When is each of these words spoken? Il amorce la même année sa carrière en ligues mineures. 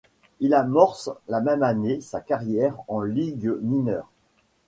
Il 0.39 0.55
amorce 0.55 1.11
la 1.27 1.41
même 1.41 1.61
année 1.61 2.01
sa 2.01 2.21
carrière 2.21 2.75
en 2.87 3.01
ligues 3.03 3.55
mineures. 3.61 4.09